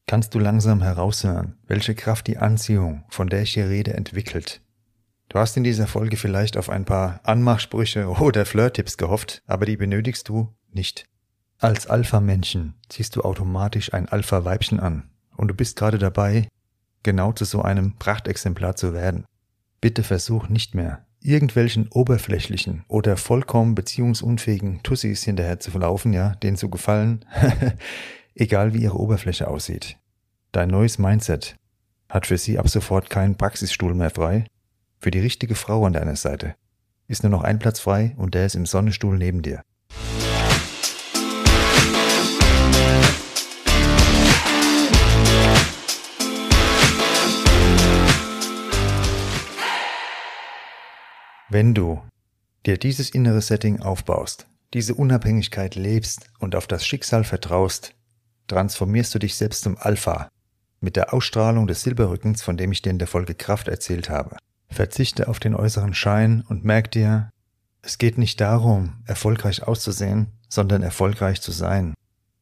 Kannst 0.06 0.34
du 0.34 0.38
langsam 0.38 0.82
heraushören, 0.82 1.58
welche 1.66 1.96
Kraft 1.96 2.28
die 2.28 2.38
Anziehung, 2.38 3.04
von 3.08 3.28
der 3.28 3.42
ich 3.42 3.54
hier 3.54 3.68
rede, 3.68 3.94
entwickelt. 3.94 4.60
Du 5.36 5.40
hast 5.40 5.54
in 5.58 5.64
dieser 5.64 5.86
Folge 5.86 6.16
vielleicht 6.16 6.56
auf 6.56 6.70
ein 6.70 6.86
paar 6.86 7.20
Anmachsprüche 7.22 8.08
oder 8.08 8.46
Flirt-Tipps 8.46 8.96
gehofft, 8.96 9.42
aber 9.46 9.66
die 9.66 9.76
benötigst 9.76 10.26
du 10.30 10.48
nicht. 10.72 11.04
Als 11.58 11.86
Alpha-Männchen 11.86 12.72
ziehst 12.88 13.16
du 13.16 13.20
automatisch 13.20 13.92
ein 13.92 14.08
Alpha-Weibchen 14.08 14.80
an 14.80 15.10
und 15.36 15.48
du 15.48 15.54
bist 15.54 15.76
gerade 15.76 15.98
dabei, 15.98 16.48
genau 17.02 17.32
zu 17.32 17.44
so 17.44 17.60
einem 17.60 17.98
Prachtexemplar 17.98 18.76
zu 18.76 18.94
werden. 18.94 19.26
Bitte 19.82 20.04
versuch 20.04 20.48
nicht 20.48 20.74
mehr, 20.74 21.04
irgendwelchen 21.20 21.88
oberflächlichen 21.88 22.86
oder 22.88 23.18
vollkommen 23.18 23.74
beziehungsunfähigen 23.74 24.82
Tussis 24.84 25.24
hinterher 25.24 25.60
zu 25.60 25.70
verlaufen, 25.70 26.14
ja, 26.14 26.30
denen 26.36 26.56
zu 26.56 26.70
gefallen, 26.70 27.26
egal 28.34 28.72
wie 28.72 28.84
ihre 28.84 28.98
Oberfläche 28.98 29.48
aussieht. 29.48 29.98
Dein 30.52 30.70
neues 30.70 30.96
Mindset 30.96 31.56
hat 32.08 32.24
für 32.24 32.38
sie 32.38 32.58
ab 32.58 32.70
sofort 32.70 33.10
keinen 33.10 33.36
Praxisstuhl 33.36 33.92
mehr 33.92 34.08
frei. 34.08 34.46
Für 35.06 35.12
die 35.12 35.20
richtige 35.20 35.54
Frau 35.54 35.86
an 35.86 35.92
deiner 35.92 36.16
Seite 36.16 36.56
ist 37.06 37.22
nur 37.22 37.30
noch 37.30 37.44
ein 37.44 37.60
Platz 37.60 37.78
frei 37.78 38.16
und 38.16 38.34
der 38.34 38.44
ist 38.44 38.56
im 38.56 38.66
Sonnenstuhl 38.66 39.16
neben 39.16 39.40
dir. 39.40 39.62
Wenn 51.48 51.72
du 51.72 52.02
dir 52.66 52.76
dieses 52.76 53.10
innere 53.10 53.42
Setting 53.42 53.78
aufbaust, 53.78 54.48
diese 54.74 54.96
Unabhängigkeit 54.96 55.76
lebst 55.76 56.30
und 56.40 56.56
auf 56.56 56.66
das 56.66 56.84
Schicksal 56.84 57.22
vertraust, 57.22 57.94
transformierst 58.48 59.14
du 59.14 59.20
dich 59.20 59.36
selbst 59.36 59.62
zum 59.62 59.78
Alpha 59.78 60.28
mit 60.80 60.96
der 60.96 61.14
Ausstrahlung 61.14 61.68
des 61.68 61.82
Silberrückens, 61.82 62.42
von 62.42 62.56
dem 62.56 62.72
ich 62.72 62.82
dir 62.82 62.90
in 62.90 62.98
der 62.98 63.06
Folge 63.06 63.36
Kraft 63.36 63.68
erzählt 63.68 64.10
habe. 64.10 64.36
Verzichte 64.68 65.28
auf 65.28 65.38
den 65.38 65.54
äußeren 65.54 65.94
Schein 65.94 66.44
und 66.48 66.64
merk 66.64 66.90
dir, 66.90 67.30
es 67.82 67.98
geht 67.98 68.18
nicht 68.18 68.40
darum, 68.40 68.94
erfolgreich 69.04 69.62
auszusehen, 69.62 70.28
sondern 70.48 70.82
erfolgreich 70.82 71.40
zu 71.40 71.52
sein. 71.52 71.94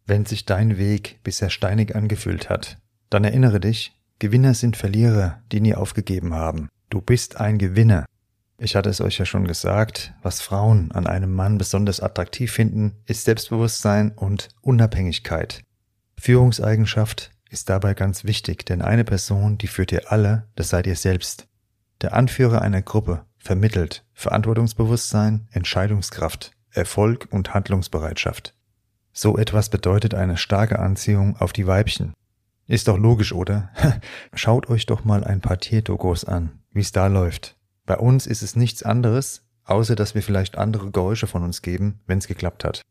Wenn 0.07 0.27
sich 0.27 0.47
dein 0.47 0.79
Weg 0.79 1.21
bisher 1.23 1.51
steinig 1.51 1.95
angefühlt 1.95 2.51
hat, 2.51 2.79
dann 3.11 3.25
erinnere 3.25 3.61
dich, 3.61 3.93
Gewinner 4.19 4.55
sind 4.55 4.77
Verlierer, 4.77 5.43
die 5.53 5.61
nie 5.61 5.75
aufgegeben 5.75 6.35
haben. 6.35 6.69
Du 6.91 7.01
bist 7.01 7.41
ein 7.41 7.59
Gewinner. 7.59 8.07
Ich 8.59 8.77
hatte 8.77 8.89
es 8.89 9.01
euch 9.01 9.19
ja 9.19 9.27
schon 9.27 9.47
gesagt, 9.47 10.15
was 10.23 10.41
Frauen 10.41 10.93
an 10.93 11.07
einem 11.07 11.33
Mann 11.33 11.59
besonders 11.59 12.01
attraktiv 12.01 12.53
finden, 12.53 12.93
ist 13.07 13.25
Selbstbewusstsein 13.25 14.13
und 14.13 14.49
Unabhängigkeit. 14.61 15.63
Führungseigenschaft 16.19 17.33
ist 17.51 17.69
dabei 17.69 17.95
ganz 17.95 18.25
wichtig, 18.25 18.65
denn 18.65 18.83
eine 18.83 19.05
Person, 19.05 19.59
die 19.59 19.67
führt 19.67 19.93
ihr 19.93 20.11
alle, 20.13 20.49
das 20.57 20.69
seid 20.69 20.87
ihr 20.87 20.97
selbst. 20.97 21.47
Der 22.05 22.13
Anführer 22.13 22.61
einer 22.61 22.83
Gruppe 22.83 23.25
vermittelt 23.39 24.05
Verantwortungsbewusstsein, 24.13 25.49
Entscheidungskraft, 25.53 26.53
Erfolg 26.71 27.29
und 27.31 27.55
Handlungsbereitschaft. 27.55 28.55
So 29.15 29.39
etwas 29.39 29.71
bedeutet 29.71 30.13
eine 30.13 30.37
starke 30.37 30.81
Anziehung 30.81 31.39
auf 31.39 31.55
die 31.55 31.67
Weibchen. 31.67 32.13
Ist 32.67 32.89
doch 32.89 32.99
logisch, 32.99 33.33
oder? 33.33 33.71
Schaut 34.35 34.69
euch 34.69 34.85
doch 34.85 35.07
mal 35.07 35.25
ein 35.25 35.41
paar 35.41 35.61
Tierdogos 35.61 36.27
an, 36.27 36.59
wie 36.73 36.83
es 36.83 36.93
da 36.93 37.07
läuft. 37.07 37.57
Bei 37.87 37.97
uns 37.97 38.27
ist 38.27 38.43
es 38.43 38.55
nichts 38.55 38.83
anderes, 38.83 39.47
außer 39.65 39.97
dass 39.97 40.15
wir 40.15 40.23
vielleicht 40.23 40.59
andere 40.59 40.91
Geräusche 40.91 41.27
von 41.27 41.43
uns 41.43 41.63
geben, 41.63 42.01
wenn 42.07 42.19
es 42.19 42.29
geklappt 42.29 42.65
hat. 42.65 42.83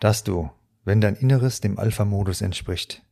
Dass 0.00 0.24
du, 0.24 0.50
wenn 0.84 1.00
dein 1.00 1.14
Inneres 1.14 1.60
dem 1.60 1.78
Alpha-Modus 1.78 2.40
entspricht, 2.40 3.02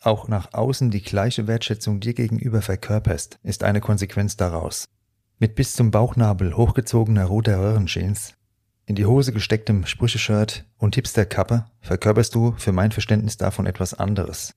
auch 0.00 0.28
nach 0.28 0.54
außen 0.54 0.90
die 0.90 1.02
gleiche 1.02 1.48
Wertschätzung 1.48 1.98
dir 1.98 2.14
gegenüber 2.14 2.62
verkörperst, 2.62 3.38
ist 3.42 3.64
eine 3.64 3.80
Konsequenz 3.80 4.36
daraus. 4.36 4.84
Mit 5.40 5.56
bis 5.56 5.72
zum 5.72 5.90
Bauchnabel 5.90 6.56
hochgezogener 6.56 7.24
roter 7.24 7.58
Röhrenjeans 7.58 8.34
in 8.88 8.94
die 8.94 9.04
Hose 9.04 9.34
gestecktem 9.34 9.84
Sprücheshirt 9.84 10.64
und 10.78 10.94
Hipsterkappe 10.94 11.66
verkörperst 11.82 12.34
du 12.34 12.54
für 12.56 12.72
mein 12.72 12.90
Verständnis 12.90 13.36
davon 13.36 13.66
etwas 13.66 13.92
anderes. 13.92 14.54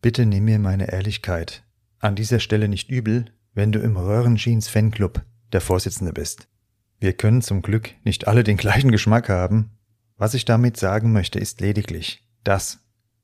Bitte 0.00 0.24
nimm 0.24 0.46
mir 0.46 0.58
meine 0.58 0.90
Ehrlichkeit 0.90 1.64
an 1.98 2.16
dieser 2.16 2.40
Stelle 2.40 2.68
nicht 2.68 2.90
übel, 2.90 3.26
wenn 3.52 3.72
du 3.72 3.80
im 3.80 3.98
Röhrenjeans 3.98 4.68
Fanclub 4.68 5.22
der 5.52 5.60
Vorsitzende 5.60 6.14
bist. 6.14 6.48
Wir 6.98 7.12
können 7.12 7.42
zum 7.42 7.60
Glück 7.60 7.90
nicht 8.04 8.26
alle 8.26 8.42
den 8.42 8.56
gleichen 8.56 8.90
Geschmack 8.90 9.28
haben. 9.28 9.70
Was 10.16 10.34
ich 10.34 10.44
damit 10.44 10.76
sagen 10.76 11.12
möchte, 11.12 11.38
ist 11.38 11.60
lediglich, 11.60 12.24
dass 12.44 12.78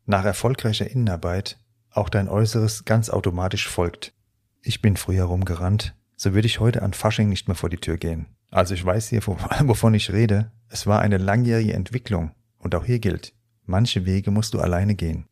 nach 0.06 0.24
erfolgreicher 0.24 0.90
Innenarbeit 0.90 1.58
auch 1.90 2.08
dein 2.08 2.28
Äußeres 2.28 2.84
ganz 2.84 3.10
automatisch 3.10 3.68
folgt. 3.68 4.12
Ich 4.60 4.82
bin 4.82 4.96
früher 4.96 5.24
rumgerannt, 5.24 5.94
so 6.16 6.34
würde 6.34 6.46
ich 6.46 6.60
heute 6.60 6.82
an 6.82 6.92
Fasching 6.92 7.28
nicht 7.28 7.48
mehr 7.48 7.54
vor 7.54 7.70
die 7.70 7.78
Tür 7.78 7.96
gehen. 7.96 8.26
Also 8.50 8.74
ich 8.74 8.84
weiß 8.84 9.08
hier, 9.08 9.24
wovon 9.26 9.94
ich 9.94 10.12
rede. 10.12 10.50
Es 10.68 10.86
war 10.86 11.00
eine 11.00 11.18
langjährige 11.18 11.74
Entwicklung. 11.74 12.32
Und 12.58 12.74
auch 12.74 12.84
hier 12.84 12.98
gilt, 12.98 13.32
manche 13.64 14.04
Wege 14.04 14.30
musst 14.30 14.54
du 14.54 14.60
alleine 14.60 14.94
gehen. 14.94 15.26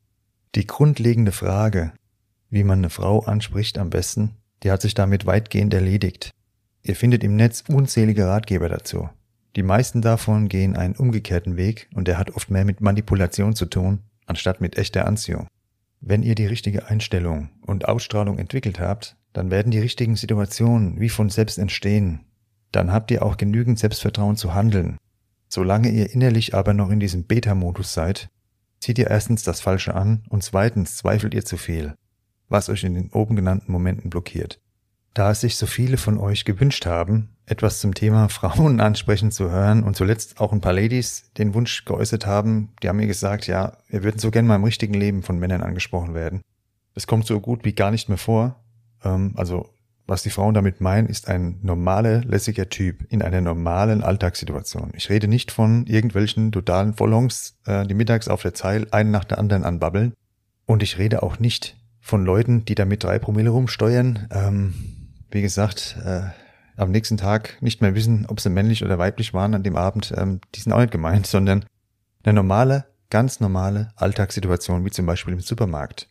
Die 0.55 0.67
grundlegende 0.67 1.33
Frage, 1.33 1.93
wie 2.49 2.65
man 2.65 2.79
eine 2.79 2.91
Frau 2.91 3.21
anspricht 3.21 3.79
am 3.79 3.91
besten, 3.91 4.37
die 4.63 4.71
hat 4.71 4.81
sich 4.81 4.95
damit 4.95 5.27
weitgehend 5.27 5.75
erledigt. 5.75 6.31
Ihr 6.83 6.97
findet 6.97 7.23
im 7.23 7.37
Netz 7.37 7.65
unzählige 7.69 8.27
Ratgeber 8.27 8.69
dazu. 8.69 9.11
Die 9.59 9.63
meisten 9.63 10.01
davon 10.01 10.49
gehen 10.49 10.75
einen 10.75 10.97
umgekehrten 10.97 11.59
Weg 11.59 11.91
und 11.93 12.09
der 12.09 12.17
hat 12.17 12.31
oft 12.31 12.51
mehr 12.51 12.65
mit 12.65 12.81
Manipulation 12.81 13.55
zu 13.55 13.67
tun, 13.67 13.99
anstatt 14.25 14.63
mit 14.63 14.79
echter 14.79 15.07
Anziehung. 15.07 15.49
Wenn 16.01 16.23
ihr 16.23 16.35
die 16.35 16.47
richtige 16.47 16.87
Einstellung 16.87 17.51
und 17.61 17.87
Ausstrahlung 17.87 18.39
entwickelt 18.39 18.81
habt, 18.81 19.17
dann 19.35 19.51
werden 19.51 19.71
die 19.71 19.81
richtigen 19.81 20.17
Situationen 20.17 20.99
wie 20.99 21.11
von 21.11 21.29
selbst 21.29 21.59
entstehen 21.59 22.25
dann 22.73 22.93
habt 22.93 23.11
ihr 23.11 23.23
auch 23.23 23.37
genügend 23.37 23.79
Selbstvertrauen 23.79 24.37
zu 24.37 24.55
handeln. 24.55 24.99
Solange 25.49 25.89
ihr 25.89 26.13
innerlich 26.13 26.55
aber 26.55 26.75
noch 26.75 26.91
in 26.91 27.01
diesem 27.01 27.25
Beta-Modus 27.25 27.95
seid, 27.95 28.29
zieht 28.81 28.99
ihr 28.99 29.09
erstens 29.09 29.43
das 29.43 29.61
Falsche 29.61 29.95
an 29.95 30.23
und 30.29 30.43
zweitens 30.43 30.97
zweifelt 30.97 31.35
ihr 31.35 31.45
zu 31.45 31.57
viel, 31.57 31.95
was 32.49 32.69
euch 32.69 32.85
in 32.85 32.95
den 32.95 33.11
oben 33.11 33.37
genannten 33.37 33.73
Momenten 33.73 34.11
blockiert. 34.11 34.61
Da 35.19 35.33
es 35.33 35.41
sich 35.41 35.57
so 35.57 35.67
viele 35.67 35.97
von 35.97 36.17
euch 36.17 36.45
gewünscht 36.45 36.87
haben, 36.87 37.31
etwas 37.45 37.81
zum 37.81 37.93
Thema 37.93 38.29
Frauen 38.29 38.79
ansprechen 38.79 39.33
zu 39.33 39.51
hören 39.51 39.83
und 39.83 39.97
zuletzt 39.97 40.41
auch 40.41 40.53
ein 40.53 40.61
paar 40.61 40.73
Ladies 40.73 41.33
den 41.39 41.55
Wunsch 41.55 41.85
geäußert 41.85 42.25
haben, 42.25 42.69
die 42.81 42.89
haben 42.89 42.99
mir 42.99 43.09
gesagt, 43.09 43.49
ja, 43.49 43.79
wir 43.89 44.05
würden 44.05 44.21
so 44.21 44.31
gern 44.31 44.47
mal 44.47 44.55
im 44.55 44.63
richtigen 44.63 44.95
Leben 44.95 45.25
von 45.25 45.41
Männern 45.41 45.63
angesprochen 45.63 46.15
werden. 46.15 46.41
Es 46.95 47.09
kommt 47.09 47.27
so 47.27 47.41
gut 47.41 47.65
wie 47.65 47.73
gar 47.73 47.91
nicht 47.91 48.09
mehr 48.09 48.17
vor. 48.17 48.63
Ähm, 49.03 49.33
also 49.35 49.69
was 50.07 50.23
die 50.23 50.31
Frauen 50.31 50.55
damit 50.55 50.81
meinen, 50.81 51.09
ist 51.09 51.27
ein 51.27 51.59
normaler, 51.63 52.23
lässiger 52.23 52.69
Typ 52.69 53.05
in 53.11 53.21
einer 53.21 53.41
normalen 53.41 54.05
Alltagssituation. 54.05 54.93
Ich 54.95 55.11
rede 55.11 55.27
nicht 55.27 55.51
von 55.51 55.85
irgendwelchen 55.87 56.53
totalen 56.53 56.95
Vollhongs, 56.95 57.59
äh, 57.67 57.85
die 57.89 57.95
mittags 57.95 58.29
auf 58.29 58.43
der 58.43 58.55
Zeil 58.55 58.87
einen 58.93 59.11
nach 59.11 59.25
der 59.25 59.41
anderen 59.41 59.65
anbabbeln. 59.65 60.13
Und 60.65 60.85
ich 60.85 60.97
rede 60.97 61.25
auch 61.25 61.41
nicht 61.41 61.77
von 62.01 62.25
Leuten, 62.25 62.65
die 62.65 62.77
da 62.77 62.85
mit 62.85 63.03
drei 63.03 63.19
Promille 63.19 63.51
rumsteuern. 63.51 64.29
Ähm, 64.31 64.75
wie 65.31 65.43
gesagt, 65.43 65.97
äh, 66.05 66.23
am 66.77 66.91
nächsten 66.91 67.17
Tag 67.17 67.61
nicht 67.61 67.83
mehr 67.83 67.95
wissen, 67.95 68.27
ob 68.27 68.41
sie 68.41 68.51
männlich 68.51 68.85
oder 68.85 68.99
weiblich 68.99 69.35
waren 69.35 69.55
an 69.55 69.63
dem 69.63 69.77
Abend. 69.77 70.15
Ähm, 70.17 70.41
die 70.55 70.61
sind 70.61 70.73
auch 70.73 70.81
nicht 70.81 70.93
gemeint, 70.93 71.27
sondern 71.29 71.65
eine 72.23 72.35
normale, 72.35 72.87
ganz 73.11 73.41
normale 73.41 73.93
Alltagssituation, 73.97 74.85
wie 74.85 74.91
zum 74.91 75.07
Beispiel 75.07 75.35
im 75.35 75.41
Supermarkt. 75.41 76.09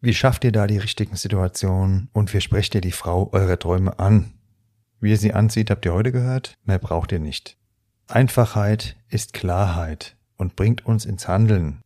Wie 0.00 0.14
schafft 0.14 0.44
ihr 0.44 0.52
da 0.52 0.66
die 0.66 0.78
richtigen 0.78 1.16
Situationen 1.16 2.08
und 2.12 2.32
wie 2.32 2.40
sprecht 2.40 2.74
ihr 2.74 2.80
die 2.80 2.92
Frau 2.92 3.30
eurer 3.32 3.58
Träume 3.58 3.98
an? 3.98 4.34
Wie 5.00 5.10
ihr 5.10 5.16
sie 5.16 5.32
anzieht, 5.32 5.70
habt 5.70 5.84
ihr 5.84 5.92
heute 5.92 6.12
gehört? 6.12 6.54
Mehr 6.64 6.78
braucht 6.78 7.10
ihr 7.12 7.18
nicht. 7.18 7.56
Einfachheit 8.06 8.96
ist 9.08 9.32
Klarheit 9.32 10.16
und 10.36 10.54
bringt 10.54 10.86
uns 10.86 11.04
ins 11.04 11.26
Handeln. 11.26 11.82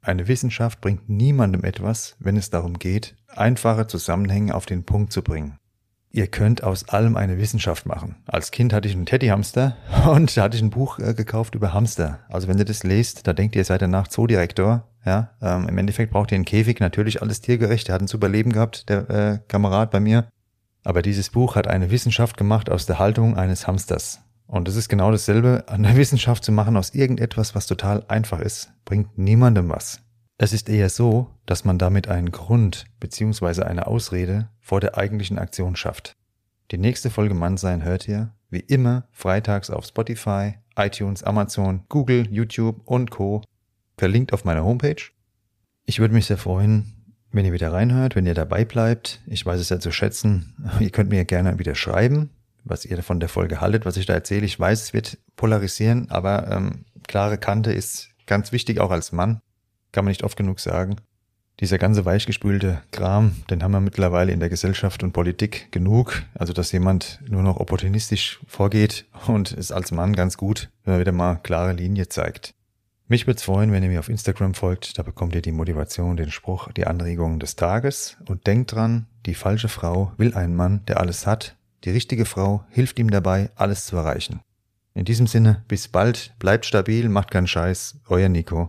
Eine 0.00 0.28
Wissenschaft 0.28 0.80
bringt 0.80 1.08
niemandem 1.08 1.64
etwas, 1.64 2.16
wenn 2.20 2.36
es 2.36 2.50
darum 2.50 2.78
geht, 2.78 3.16
einfache 3.26 3.88
Zusammenhänge 3.88 4.54
auf 4.54 4.66
den 4.66 4.84
Punkt 4.84 5.12
zu 5.12 5.22
bringen. 5.22 5.58
Ihr 6.16 6.28
könnt 6.28 6.64
aus 6.64 6.88
allem 6.88 7.16
eine 7.16 7.38
Wissenschaft 7.38 7.84
machen. 7.84 8.16
Als 8.26 8.50
Kind 8.50 8.72
hatte 8.72 8.88
ich 8.88 8.94
einen 8.94 9.04
Teddyhamster 9.04 9.76
und 10.08 10.34
da 10.36 10.44
hatte 10.44 10.56
ich 10.56 10.62
ein 10.62 10.70
Buch 10.70 10.98
äh, 10.98 11.12
gekauft 11.12 11.54
über 11.54 11.74
Hamster. 11.74 12.20
Also 12.28 12.48
wenn 12.48 12.58
ihr 12.58 12.64
das 12.64 12.84
lest, 12.84 13.26
da 13.26 13.34
denkt 13.34 13.54
ihr, 13.54 13.60
ihr 13.60 13.66
seid 13.66 13.82
danach 13.82 14.08
Zoodirektor 14.08 14.84
ja, 15.06 15.30
ähm, 15.40 15.68
im 15.68 15.78
Endeffekt 15.78 16.12
braucht 16.12 16.32
ihr 16.32 16.34
einen 16.34 16.44
Käfig, 16.44 16.80
natürlich 16.80 17.22
alles 17.22 17.40
tiergerecht. 17.40 17.86
Der 17.86 17.94
hat 17.94 18.02
ein 18.02 18.08
super 18.08 18.28
Leben 18.28 18.52
gehabt, 18.52 18.88
der 18.88 19.08
äh, 19.08 19.38
Kamerad 19.46 19.92
bei 19.92 20.00
mir. 20.00 20.26
Aber 20.84 21.00
dieses 21.00 21.30
Buch 21.30 21.54
hat 21.54 21.68
eine 21.68 21.90
Wissenschaft 21.90 22.36
gemacht 22.36 22.70
aus 22.70 22.86
der 22.86 22.98
Haltung 22.98 23.36
eines 23.36 23.66
Hamsters. 23.66 24.20
Und 24.48 24.68
es 24.68 24.74
ist 24.74 24.88
genau 24.88 25.12
dasselbe, 25.12 25.64
an 25.68 25.84
der 25.84 25.96
Wissenschaft 25.98 26.44
zu 26.44 26.50
machen 26.50 26.76
aus 26.76 26.94
irgendetwas, 26.94 27.54
was 27.54 27.66
total 27.66 28.04
einfach 28.08 28.40
ist, 28.40 28.72
bringt 28.84 29.16
niemandem 29.16 29.68
was. 29.68 30.00
Es 30.38 30.52
ist 30.52 30.68
eher 30.68 30.90
so, 30.90 31.30
dass 31.46 31.64
man 31.64 31.78
damit 31.78 32.08
einen 32.08 32.30
Grund 32.30 32.84
bzw. 33.00 33.62
eine 33.62 33.86
Ausrede 33.86 34.50
vor 34.60 34.80
der 34.80 34.98
eigentlichen 34.98 35.38
Aktion 35.38 35.76
schafft. 35.76 36.14
Die 36.70 36.78
nächste 36.78 37.08
Folge 37.08 37.34
Mannsein 37.34 37.84
hört 37.84 38.06
ihr, 38.06 38.34
wie 38.50 38.60
immer, 38.60 39.08
freitags 39.12 39.70
auf 39.70 39.86
Spotify, 39.86 40.54
iTunes, 40.76 41.22
Amazon, 41.22 41.84
Google, 41.88 42.28
YouTube 42.30 42.82
und 42.84 43.10
Co. 43.10 43.42
Verlinkt 43.96 44.34
auf 44.34 44.44
meiner 44.44 44.62
Homepage. 44.62 45.02
Ich 45.86 46.00
würde 46.00 46.12
mich 46.12 46.26
sehr 46.26 46.36
freuen, 46.36 46.92
wenn 47.32 47.46
ihr 47.46 47.54
wieder 47.54 47.72
reinhört, 47.72 48.14
wenn 48.14 48.26
ihr 48.26 48.34
dabei 48.34 48.66
bleibt. 48.66 49.22
Ich 49.26 49.46
weiß 49.46 49.58
es 49.58 49.70
ja 49.70 49.80
zu 49.80 49.90
schätzen. 49.90 50.54
Ihr 50.80 50.90
könnt 50.90 51.08
mir 51.08 51.24
gerne 51.24 51.58
wieder 51.58 51.74
schreiben, 51.74 52.28
was 52.64 52.84
ihr 52.84 53.02
von 53.02 53.20
der 53.20 53.30
Folge 53.30 53.62
haltet, 53.62 53.86
was 53.86 53.96
ich 53.96 54.04
da 54.04 54.12
erzähle. 54.12 54.44
Ich 54.44 54.60
weiß, 54.60 54.82
es 54.82 54.92
wird 54.92 55.18
polarisieren, 55.36 56.10
aber 56.10 56.50
ähm, 56.50 56.84
klare 57.06 57.38
Kante 57.38 57.72
ist 57.72 58.10
ganz 58.26 58.52
wichtig, 58.52 58.80
auch 58.80 58.90
als 58.90 59.12
Mann. 59.12 59.40
Kann 59.92 60.04
man 60.04 60.10
nicht 60.10 60.24
oft 60.24 60.36
genug 60.36 60.60
sagen. 60.60 60.96
Dieser 61.60 61.78
ganze 61.78 62.04
weichgespülte 62.04 62.82
Kram, 62.90 63.34
den 63.48 63.62
haben 63.62 63.72
wir 63.72 63.80
mittlerweile 63.80 64.30
in 64.30 64.40
der 64.40 64.50
Gesellschaft 64.50 65.02
und 65.02 65.12
Politik 65.12 65.72
genug. 65.72 66.22
Also, 66.34 66.52
dass 66.52 66.70
jemand 66.72 67.20
nur 67.26 67.42
noch 67.42 67.58
opportunistisch 67.58 68.40
vorgeht 68.46 69.06
und 69.26 69.52
ist 69.52 69.72
als 69.72 69.90
Mann 69.90 70.14
ganz 70.14 70.36
gut, 70.36 70.70
wenn 70.84 70.94
er 70.94 71.00
wieder 71.00 71.12
mal 71.12 71.36
klare 71.36 71.72
Linie 71.72 72.08
zeigt. 72.08 72.52
Mich 73.08 73.26
würde 73.26 73.38
es 73.38 73.44
freuen, 73.44 73.72
wenn 73.72 73.82
ihr 73.82 73.88
mir 73.88 74.00
auf 74.00 74.08
Instagram 74.08 74.52
folgt. 74.52 74.98
Da 74.98 75.02
bekommt 75.02 75.34
ihr 75.34 75.40
die 75.40 75.52
Motivation, 75.52 76.16
den 76.16 76.30
Spruch, 76.30 76.72
die 76.72 76.86
Anregungen 76.86 77.38
des 77.38 77.56
Tages. 77.56 78.16
Und 78.28 78.46
denkt 78.46 78.72
dran, 78.72 79.06
die 79.24 79.34
falsche 79.34 79.68
Frau 79.68 80.12
will 80.18 80.34
einen 80.34 80.56
Mann, 80.56 80.84
der 80.88 81.00
alles 81.00 81.26
hat. 81.26 81.56
Die 81.84 81.90
richtige 81.90 82.24
Frau 82.26 82.64
hilft 82.68 82.98
ihm 82.98 83.10
dabei, 83.10 83.50
alles 83.54 83.86
zu 83.86 83.96
erreichen. 83.96 84.40
In 84.92 85.04
diesem 85.04 85.26
Sinne, 85.26 85.62
bis 85.68 85.88
bald, 85.88 86.34
bleibt 86.38 86.66
stabil, 86.66 87.08
macht 87.08 87.30
keinen 87.30 87.46
Scheiß. 87.46 88.00
Euer 88.08 88.28
Nico. 88.28 88.68